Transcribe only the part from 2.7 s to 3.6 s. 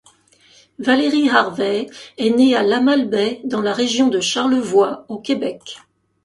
Malbaie,